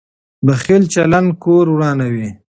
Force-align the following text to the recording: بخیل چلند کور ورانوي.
بخیل 0.45 0.83
چلند 0.93 1.29
کور 1.43 1.65
ورانوي. 1.71 2.29